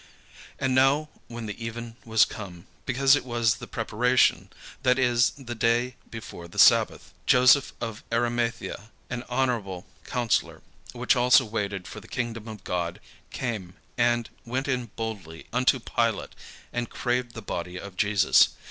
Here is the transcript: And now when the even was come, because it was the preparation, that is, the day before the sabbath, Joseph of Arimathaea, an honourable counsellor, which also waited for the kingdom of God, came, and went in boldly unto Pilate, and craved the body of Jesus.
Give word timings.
And 0.57 0.73
now 0.73 1.09
when 1.27 1.45
the 1.45 1.63
even 1.63 1.95
was 2.05 2.25
come, 2.25 2.65
because 2.87 3.15
it 3.15 3.23
was 3.23 3.57
the 3.57 3.67
preparation, 3.67 4.49
that 4.81 4.97
is, 4.97 5.29
the 5.37 5.53
day 5.53 5.95
before 6.09 6.47
the 6.47 6.57
sabbath, 6.57 7.13
Joseph 7.27 7.71
of 7.79 8.03
Arimathaea, 8.11 8.89
an 9.11 9.21
honourable 9.29 9.85
counsellor, 10.03 10.63
which 10.93 11.15
also 11.15 11.45
waited 11.45 11.87
for 11.87 11.99
the 11.99 12.07
kingdom 12.07 12.47
of 12.47 12.63
God, 12.63 12.99
came, 13.29 13.75
and 13.95 14.27
went 14.43 14.67
in 14.67 14.87
boldly 14.95 15.45
unto 15.53 15.79
Pilate, 15.79 16.33
and 16.73 16.89
craved 16.89 17.35
the 17.35 17.43
body 17.43 17.79
of 17.79 17.95
Jesus. 17.95 18.49